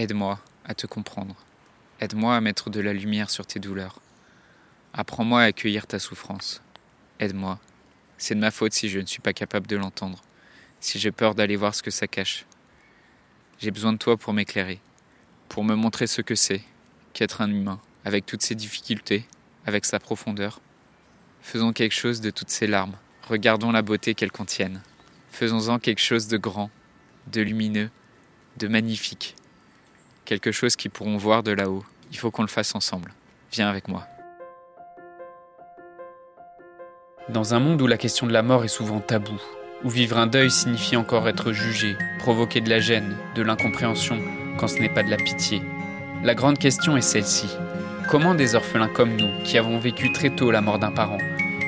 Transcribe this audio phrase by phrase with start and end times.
[0.00, 1.36] Aide-moi à te comprendre.
[2.00, 4.00] Aide-moi à mettre de la lumière sur tes douleurs.
[4.94, 6.62] Apprends-moi à accueillir ta souffrance.
[7.18, 7.60] Aide-moi.
[8.16, 10.22] C'est de ma faute si je ne suis pas capable de l'entendre,
[10.80, 12.46] si j'ai peur d'aller voir ce que ça cache.
[13.58, 14.80] J'ai besoin de toi pour m'éclairer,
[15.50, 16.62] pour me montrer ce que c'est
[17.12, 19.26] qu'être un humain, avec toutes ses difficultés,
[19.66, 20.62] avec sa profondeur.
[21.42, 22.96] Faisons quelque chose de toutes ces larmes,
[23.28, 24.80] regardons la beauté qu'elles contiennent.
[25.30, 26.70] Faisons-en quelque chose de grand,
[27.26, 27.90] de lumineux,
[28.56, 29.36] de magnifique,
[30.30, 31.82] quelque chose qu'ils pourront voir de là-haut.
[32.12, 33.12] Il faut qu'on le fasse ensemble.
[33.50, 34.06] Viens avec moi.
[37.28, 39.42] Dans un monde où la question de la mort est souvent taboue,
[39.82, 44.20] où vivre un deuil signifie encore être jugé, provoquer de la gêne, de l'incompréhension,
[44.56, 45.62] quand ce n'est pas de la pitié,
[46.22, 47.48] la grande question est celle-ci.
[48.08, 51.18] Comment des orphelins comme nous, qui avons vécu très tôt la mort d'un parent,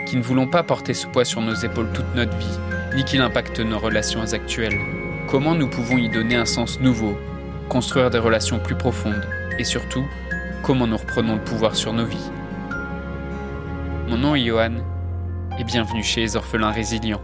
[0.07, 2.59] qui ne voulons pas porter ce poids sur nos épaules toute notre vie,
[2.95, 4.79] ni qu'il impacte nos relations actuelles,
[5.27, 7.19] comment nous pouvons y donner un sens nouveau,
[7.69, 9.27] construire des relations plus profondes,
[9.59, 10.05] et surtout,
[10.63, 12.31] comment nous reprenons le pouvoir sur nos vies
[14.09, 14.77] Mon nom est Johan,
[15.59, 17.23] et bienvenue chez les orphelins résilients.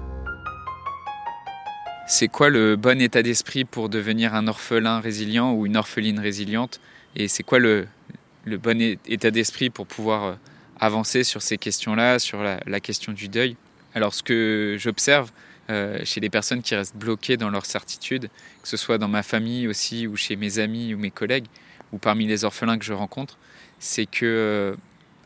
[2.11, 6.80] C'est quoi le bon état d'esprit pour devenir un orphelin résilient ou une orpheline résiliente
[7.14, 7.86] Et c'est quoi le,
[8.47, 10.34] bon état d'esprit pour pouvoir euh,
[10.80, 13.56] avancer sur ces questions-là, sur la, question du deuil?
[13.95, 15.30] Alors ce que j'observe
[15.70, 18.30] euh, chez les personnes qui restent bloquées dans leur certitude,
[18.62, 21.47] que ce soit dans ma famille aussi ou chez mes amis ou mes collègues
[21.92, 23.38] ou parmi les orphelins que je rencontre,
[23.78, 24.77] c'est que euh,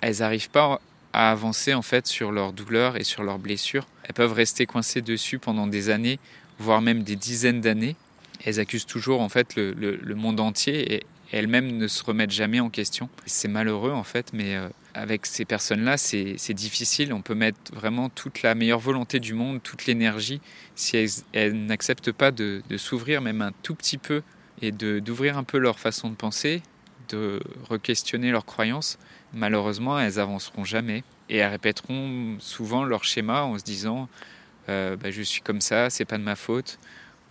[0.00, 0.80] elles n'arrivent pas
[1.12, 3.86] à avancer en fait sur leurs douleurs et sur leurs blessures.
[4.04, 6.18] Elles peuvent rester coincées dessus pendant des années,
[6.58, 7.96] voire même des dizaines d'années.
[8.44, 12.70] Elles accusent toujours en fait le, monde entier et elles-mêmes ne se remettent jamais en
[12.70, 13.08] question.
[13.26, 17.12] C'est malheureux en fait, mais euh, avec ces personnes-là, c'est difficile.
[17.12, 20.40] On peut mettre vraiment toute la meilleure volonté du monde, toute l'énergie,
[20.74, 20.96] si
[21.32, 24.22] elles, n'acceptent pas de, s'ouvrir même un tout petit peu
[24.60, 26.62] et d'ouvrir un peu leur façon de penser,
[27.08, 28.98] de re-questionner leurs croyances
[29.32, 34.08] malheureusement, elles avanceront jamais et elles répéteront souvent leur schéma en se disant
[34.68, 36.78] euh, bah, je suis comme ça, c'est pas de ma faute,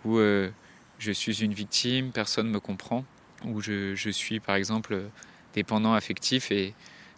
[0.04, 0.50] ou euh,
[0.98, 3.04] je suis une victime, personne ne me comprend,
[3.44, 5.02] ou je, suis par exemple
[5.54, 6.50] dépendant affectif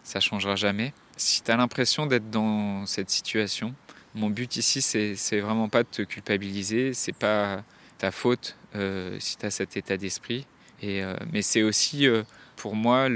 [0.05, 0.93] ça changera jamais.
[1.17, 3.75] Si tu as l'impression d'être dans cette situation,
[4.13, 7.63] mon but ici, c'est vraiment pas de te culpabiliser, c'est pas
[7.97, 10.47] ta faute euh, si tu as cet état d'esprit,
[10.81, 12.07] mais c'est aussi
[12.55, 13.09] pour moi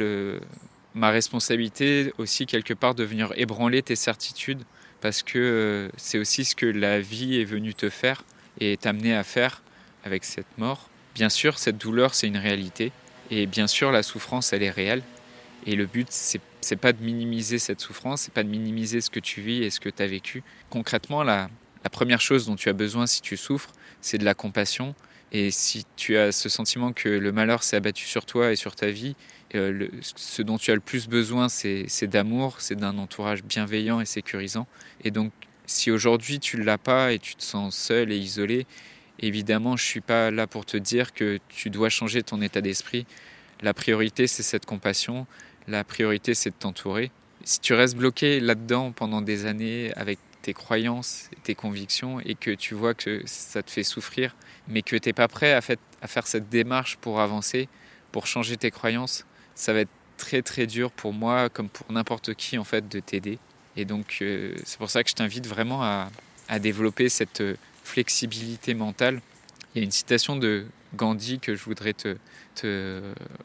[0.95, 4.63] ma responsabilité aussi quelque part de venir ébranler tes certitudes
[5.01, 8.23] parce que euh, c'est aussi ce que la vie est venue te faire
[8.59, 9.61] et t'amener à faire
[10.03, 10.89] avec cette mort.
[11.16, 12.91] Bien sûr, cette douleur, c'est une réalité
[13.31, 15.03] et bien sûr, la souffrance, elle est réelle.
[15.66, 19.09] Et le but, c'est, c'est pas de minimiser cette souffrance, c'est pas de minimiser ce
[19.09, 20.44] que tu vis et ce que tu as vécu.
[20.70, 21.50] Concrètement, la,
[21.92, 23.72] première chose dont tu as besoin si tu souffres,
[24.02, 24.96] c'est de la compassion.
[25.31, 28.75] Et si tu as ce sentiment que le malheur s'est abattu sur toi et sur
[28.75, 29.16] ta vie,
[29.56, 34.06] euh, ce dont tu as le plus besoin, c'est d'amour, c'est d'un entourage bienveillant et
[34.06, 34.68] sécurisant.
[35.03, 35.31] Et donc,
[35.66, 38.66] si aujourd'hui tu ne l'as pas et tu te sens seul et isolé,
[39.19, 42.62] évidemment, je ne suis pas là pour te dire que tu dois changer ton état
[42.62, 43.06] d'esprit.
[43.62, 45.28] La priorité, c'est cette compassion.
[45.69, 47.12] La priorité, c'est de t'entourer.
[47.44, 52.50] Si tu restes bloqué là-dedans pendant des années avec tes croyances tes convictions et que
[52.50, 54.35] tu vois que ça te fait souffrir,
[54.68, 57.69] mais que tu n'es pas prêt à, faire cette démarche pour avancer,
[58.12, 62.34] pour changer tes croyances, ça va être très très dur pour moi comme pour n'importe
[62.34, 63.38] qui en fait de t'aider.
[63.75, 66.09] Et donc euh, c'est pour ça que je t'invite vraiment à,
[66.59, 69.22] développer cette euh, flexibilité mentale.
[69.75, 70.66] Il y a une citation de
[70.96, 72.18] Gandhi que je voudrais te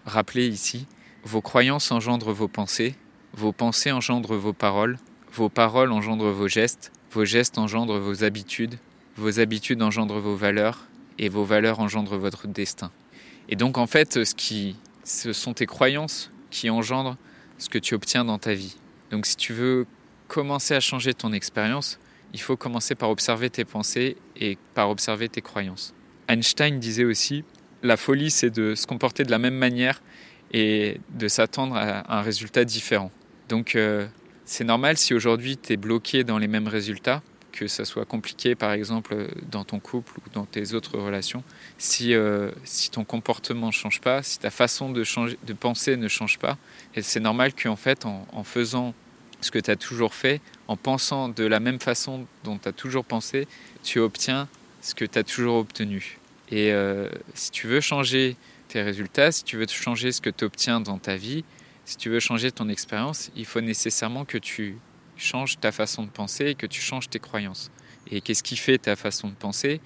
[0.06, 0.86] rappeler ici.
[1.24, 2.94] Vos croyances engendrent vos pensées,
[3.32, 4.98] vos pensées engendrent vos paroles,
[5.32, 8.78] vos paroles engendrent vos gestes, vos gestes engendrent vos habitudes,
[9.16, 10.86] vos habitudes engendrent vos valeurs,
[11.18, 12.90] et vos valeurs engendrent votre destin.
[13.48, 17.16] Et donc en fait, ce qui ce sont tes croyances qui engendrent
[17.58, 18.76] ce que tu obtiens dans ta vie.
[19.10, 19.86] Donc si tu veux
[20.28, 21.98] commencer à changer ton expérience,
[22.32, 25.94] il faut commencer par observer tes pensées et par observer tes croyances.
[26.28, 27.44] Einstein disait aussi,
[27.82, 30.02] la folie c'est de se comporter de la même manière
[30.54, 33.10] et de s'attendre à un résultat différent.
[33.48, 34.06] Donc euh,
[34.46, 38.54] c'est normal si aujourd'hui tu es bloqué dans les mêmes résultats, que ça soit compliqué
[38.54, 41.42] par exemple dans ton couple ou dans tes autres relations,
[41.76, 45.96] si, euh, si ton comportement ne change pas, si ta façon de, changer, de penser
[45.96, 46.56] ne change pas,
[46.94, 48.94] et c'est normal qu'en fait en, en, faisant
[49.40, 52.72] ce que tu as toujours fait, en pensant de la même façon dont tu as
[52.72, 53.48] toujours pensé,
[53.82, 54.48] tu obtiens
[54.82, 56.18] ce que tu as toujours obtenu.
[56.50, 58.36] Et euh, si tu veux changer
[58.68, 61.44] tes résultats, si tu veux changer ce que tu obtiens dans ta vie,
[61.84, 64.78] si tu veux changer ton expérience, il faut nécessairement que tu
[65.16, 67.70] change ta façon de penser et que tu changes tes croyances.
[68.10, 69.80] Et qu'est-ce qui fait ta façon de penser?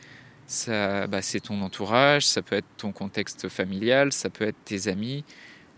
[0.46, 4.88] Ça, bah, c'est ton entourage, ça peut être ton contexte familial, ça peut être tes
[4.88, 5.24] amis,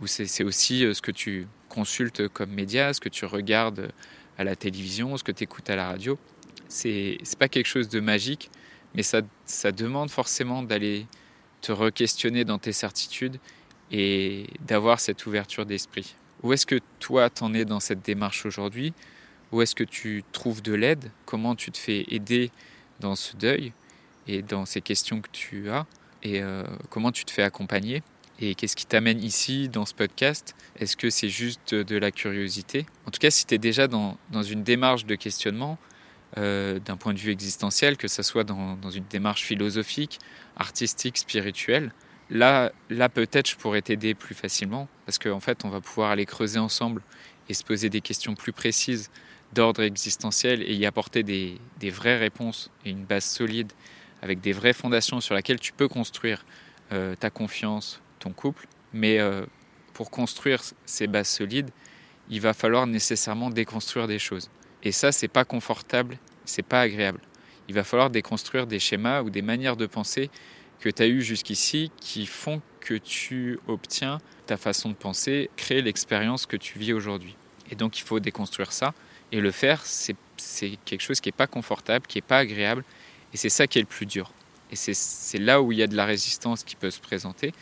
[0.00, 3.90] ou c'est aussi ce que tu consultes comme média, ce que tu regardes
[4.38, 6.18] à la télévision, ce que tu écoutes à la radio.
[6.68, 8.50] C'est pas quelque chose de magique,
[8.94, 11.06] mais ça, ça demande forcément d'aller
[11.60, 13.38] te re-questionner dans tes certitudes
[13.90, 16.14] et d'avoir cette ouverture d'esprit.
[16.42, 18.94] Où est-ce que toi t'en es dans cette démarche aujourd'hui?
[19.52, 21.10] Où est-ce que tu trouves de l'aide?
[21.26, 22.50] Comment tu te fais aider
[23.00, 23.72] dans ce deuil
[24.26, 25.86] et dans ces questions que tu as?
[26.22, 28.02] Et euh, comment tu te fais accompagner?
[28.40, 30.54] Et qu'est-ce qui t'amène ici dans ce podcast?
[30.78, 32.86] Est-ce que c'est juste de la curiosité?
[33.06, 35.78] En tout cas, si tu es déjà dans, dans, une démarche de questionnement,
[36.38, 40.18] euh, d'un point de vue existentiel, que ce soit dans, une démarche philosophique,
[40.56, 41.92] artistique, spirituelle,
[42.30, 46.26] Là, là peut-être je pourrais t'aider plus facilement parce qu'en fait, on va pouvoir aller
[46.26, 47.02] creuser ensemble
[47.48, 49.10] et se poser des questions plus précises
[49.52, 51.58] d'ordre existentiel et y apporter des,
[51.90, 53.72] vraies réponses et une base solide
[54.22, 56.44] avec des vraies fondations sur lesquelles tu peux construire
[56.92, 58.68] euh, ta confiance, ton couple.
[58.92, 59.44] Mais euh,
[59.92, 61.70] pour construire ces bases solides,
[62.28, 64.50] il va falloir nécessairement déconstruire des choses.
[64.82, 67.20] Et ça, c'est pas confortable, c'est pas agréable.
[67.68, 70.30] Il va falloir déconstruire des schémas ou des manières de penser
[70.80, 75.82] que tu as eu jusqu'ici qui font que tu obtiens ta façon de penser, créer
[75.82, 77.36] l'expérience que tu vis aujourd'hui.
[77.70, 78.94] Et donc il faut déconstruire ça.
[79.32, 80.16] Et le faire, c'est
[80.84, 82.82] quelque chose qui n'est pas confortable, qui n'est pas agréable.
[83.32, 84.32] Et c'est ça qui est le plus dur.
[84.72, 87.52] Et c'est là où il y a de la résistance qui peut se présenter,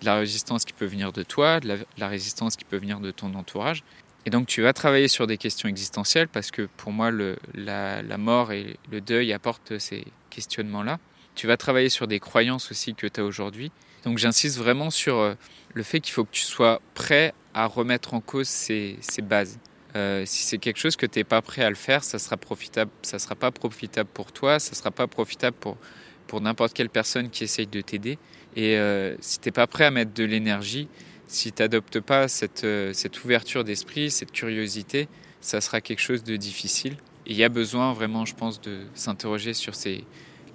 [0.00, 3.10] de la résistance qui peut venir de toi, de la, résistance qui peut venir de
[3.10, 3.82] ton entourage.
[4.28, 7.10] Et donc tu vas travailler sur des questions existentielles parce que pour moi,
[7.54, 10.98] la mort et le deuil apportent ces questionnements-là.
[11.34, 13.72] Tu vas travailler sur des croyances aussi que tu as aujourd'hui.
[14.04, 15.32] Donc j'insiste vraiment sur euh,
[15.72, 19.58] le fait qu'il faut que tu sois prêt à remettre en cause ces, bases.
[19.96, 22.36] Euh, si c'est quelque chose que tu n'es pas prêt à le faire, ça sera
[22.36, 25.78] profitable, ça sera pas profitable pour toi, ça sera pas profitable pour,
[26.26, 28.18] pour n'importe quelle personne qui essaye de t'aider.
[28.56, 30.86] Et euh, si tu n'es pas prêt à mettre de l'énergie,
[31.28, 35.08] si tu n'adoptes pas cette, cette ouverture d'esprit, cette curiosité,
[35.40, 36.94] ça sera quelque chose de difficile.
[37.26, 40.04] Et il y a besoin vraiment, je pense, de s'interroger sur ces,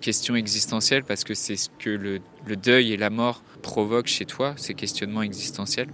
[0.04, 2.20] questions existentielles parce que c'est ce que le,
[2.58, 5.88] deuil et la mort provoquent chez toi, ces questionnements existentiels.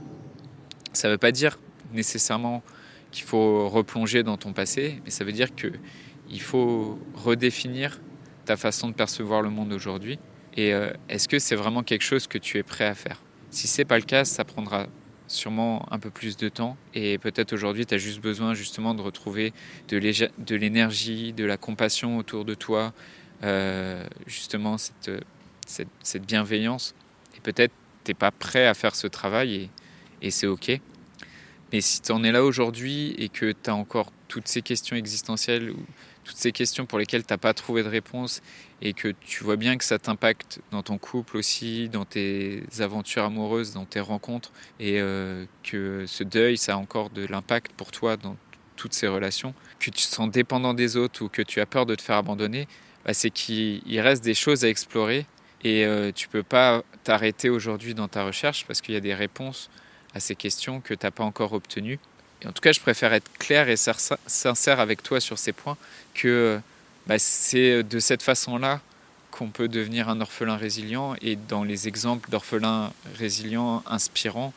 [0.93, 1.59] Ça ne veut pas dire
[1.93, 2.63] nécessairement
[3.11, 8.01] qu'il faut replonger dans ton passé, mais ça veut dire qu'il faut redéfinir
[8.45, 10.17] ta façon de percevoir le monde aujourd'hui.
[10.57, 13.21] Et euh, est-ce que c'est vraiment quelque chose que tu es prêt à faire?
[13.51, 14.87] Si c'est pas le cas, ça prendra
[15.27, 19.01] sûrement un peu plus de temps et peut-être aujourd'hui tu as juste besoin justement de
[19.01, 19.53] retrouver
[19.87, 22.93] de l'énergie, de la compassion autour de toi,
[23.43, 25.11] euh, justement cette,
[25.65, 26.95] cette, bienveillance.
[27.37, 27.73] Et peut-être
[28.03, 29.69] tu n'es pas prêt à faire ce travail
[30.21, 30.71] et, c'est OK.
[31.71, 34.95] Mais si tu en es là aujourd'hui et que tu as encore toutes ces questions
[34.95, 35.73] existentielles
[36.29, 38.43] toutes ces questions pour lesquelles tu n'as pas trouvé de réponse
[38.83, 43.23] et que tu vois bien que ça t'impacte dans ton couple aussi, dans tes aventures
[43.23, 47.89] amoureuses, dans tes rencontres, et euh, que ce deuil, ça a encore de l'impact pour
[47.89, 48.37] toi dans
[48.75, 51.87] toutes ces relations, que tu te sens dépendant des autres ou que tu as peur
[51.87, 52.67] de te faire abandonner,
[53.05, 55.25] bah, c'est qu'il reste des choses à explorer
[55.63, 59.15] et euh, tu peux pas t'arrêter aujourd'hui dans ta recherche parce qu'il y a des
[59.15, 59.71] réponses
[60.13, 61.99] à ces questions que tu n'as pas encore obtenues.
[62.45, 65.77] En tout cas, je préfère être clair et sincère avec toi sur ces points
[66.13, 66.59] que
[67.07, 68.81] bah, c'est de cette façon-là
[69.31, 74.53] qu'on peut devenir un orphelin résilient et dans les exemples d'orphelins résilients inspirants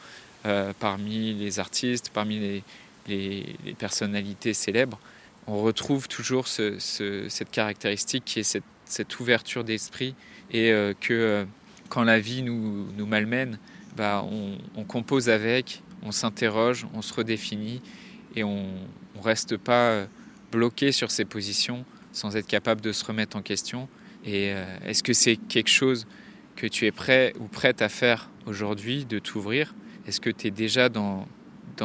[0.47, 2.63] euh, parmi les artistes, parmi
[3.09, 4.99] les personnalités célèbres,
[5.47, 10.15] on retrouve toujours cette caractéristique qui est cette, ouverture d'esprit
[10.53, 11.45] et euh, que euh,
[11.89, 13.59] quand la vie nous, malmène,
[13.97, 14.25] bah,
[14.77, 17.81] on, compose avec, on s'interroge, on se redéfinit
[18.35, 18.65] et on
[19.17, 20.07] ne reste pas euh,
[20.51, 23.89] bloqué sur ses positions sans être capable de se remettre en question.
[24.25, 24.53] Et
[24.85, 26.07] est-ce que c'est quelque chose
[26.57, 29.75] que tu es prêt ou prête à faire aujourd'hui, de t'ouvrir?
[30.07, 31.27] Est-ce que tu es déjà dans,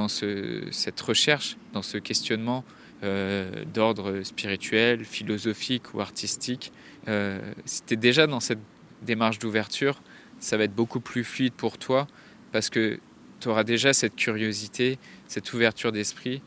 [0.07, 2.63] cette recherche, dans ce questionnement
[3.03, 6.71] euh, d'ordre spirituel, philosophique ou artistique?
[7.07, 8.59] Euh, si tu es déjà dans cette
[9.03, 10.01] démarche d'ouverture,
[10.39, 12.07] ça va être beaucoup plus fluide pour toi
[12.51, 13.00] parce que
[13.39, 16.41] tu auras déjà cette curiosité, cette ouverture d'esprit.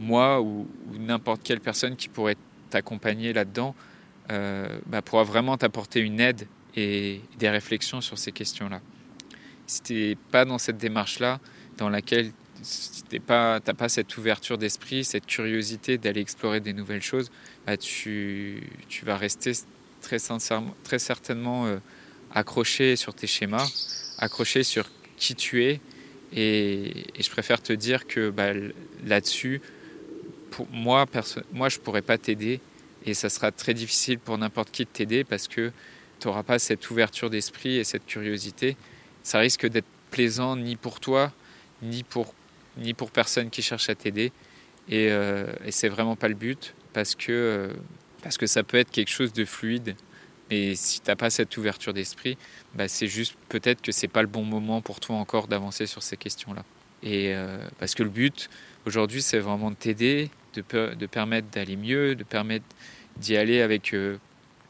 [0.00, 0.66] Moi ou,
[0.98, 2.36] n'importe quelle personne qui pourrait
[2.70, 3.74] t'accompagner là-dedans
[4.30, 8.80] euh, bah, pourra vraiment t'apporter une aide et des réflexions sur ces questions-là.
[9.66, 11.38] Si tu n'es pas dans cette démarche-là,
[11.78, 12.32] dans laquelle
[12.62, 17.30] si tu n'as pas, cette ouverture d'esprit, cette curiosité d'aller explorer des nouvelles choses,
[17.66, 18.62] bah tu,
[19.02, 19.52] vas rester
[20.00, 20.18] très
[20.98, 21.78] certainement euh,
[22.32, 23.68] accroché sur tes schémas,
[24.18, 25.80] accroché sur qui tu es.
[26.34, 28.52] Et, je préfère te dire que bah,
[29.04, 29.60] là-dessus,
[30.50, 31.06] pour moi,
[31.52, 32.60] moi, je pourrais pas t'aider.
[33.04, 35.72] Et ça sera très difficile pour n'importe qui de t'aider parce que
[36.20, 38.76] tu n'auras pas cette ouverture d'esprit et cette curiosité,
[39.24, 41.32] ça risque d'être plaisant ni pour toi,
[41.82, 42.32] ni pour,
[42.76, 44.30] ni pour personne qui cherche à t'aider.
[44.88, 47.72] Et, euh, et c'est vraiment pas le but parce que, euh,
[48.22, 49.96] parce que ça peut être quelque chose de fluide.
[50.52, 52.36] Et si tu n'as pas cette ouverture d'esprit,
[52.74, 56.02] bah c'est juste peut-être que c'est pas le bon moment pour toi encore d'avancer sur
[56.02, 56.62] ces questions-là.
[57.02, 58.50] Et euh, parce que le but
[58.84, 62.66] aujourd'hui, c'est vraiment de t'aider, de, permettre d'aller mieux, de permettre
[63.16, 64.18] d'y aller avec euh,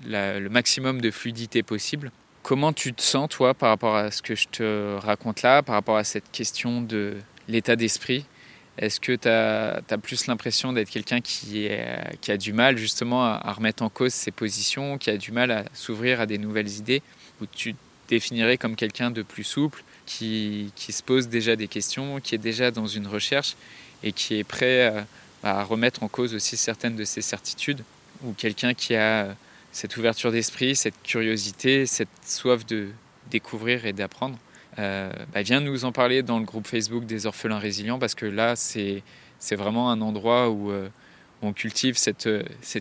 [0.05, 2.13] le maximum de fluidité possible.
[2.45, 5.75] Comment tu te sens, toi, par rapport à ce que je te raconte là, par
[5.75, 7.17] rapport à cette question de
[7.49, 8.25] l'état d'esprit
[8.79, 13.83] Est-ce que tu as, plus l'impression d'être quelqu'un qui, a du mal justement à, remettre
[13.83, 17.03] en cause ses positions, qui a du mal à s'ouvrir à des nouvelles idées,
[17.41, 22.21] ou tu te définirais comme quelqu'un de plus souple, qui, se pose déjà des questions,
[22.21, 23.57] qui est déjà dans une recherche
[24.03, 25.07] et qui est prêt à,
[25.43, 27.85] à remettre en cause aussi certaines de ses certitudes,
[28.25, 29.37] ou quelqu'un qui a
[29.73, 32.89] cette ouverture d'esprit, cette curiosité, cette soif de
[33.31, 37.59] découvrir et d'apprendre, euh, bah viens nous en parler dans le groupe Facebook des orphelins
[37.59, 39.03] résilients parce que là, c'est
[39.57, 40.89] vraiment un endroit où, euh,
[41.43, 42.29] on cultive cette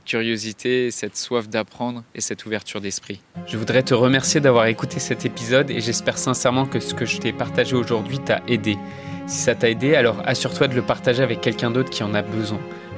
[0.05, 3.19] curiosité, cette soif d'apprendre et cette ouverture d'esprit.
[3.47, 7.17] Je voudrais te remercier d'avoir écouté cet épisode et j'espère sincèrement que ce que je
[7.17, 8.77] t'ai partagé aujourd'hui t'a aidé.
[9.25, 12.21] Si ça t'a aidé, alors assure-toi de le partager avec quelqu'un d'autre qui en a
[12.21, 12.59] besoin.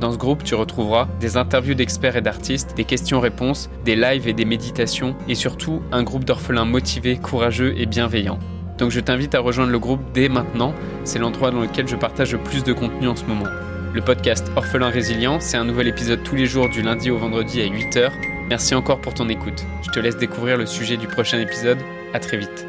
[0.00, 4.32] Dans ce groupe, tu retrouveras des interviews d'experts et d'artistes, des questions-réponses, des lives et
[4.32, 8.38] des méditations, et surtout un groupe d'orphelins motivés, courageux et bienveillants.
[8.78, 12.32] Donc je t'invite à rejoindre le groupe dès maintenant, c'est l'endroit dans lequel je partage
[12.32, 13.44] le plus de contenu en ce moment.
[13.92, 17.60] Le podcast Orphelin Résilient, c'est un nouvel épisode tous les jours du lundi au vendredi
[17.60, 18.10] à 8h.
[18.48, 19.66] Merci encore pour ton écoute.
[19.82, 21.78] Je te laisse découvrir le sujet du prochain épisode.
[22.14, 22.66] À très vite.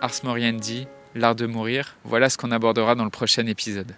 [0.00, 0.86] Ars Moriendi,
[1.16, 3.92] l'art de mourir, voilà ce qu'on abordera dans le prochain épisode.